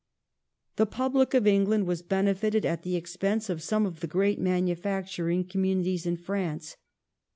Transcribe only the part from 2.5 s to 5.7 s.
at the expense of some of the great manufacturing com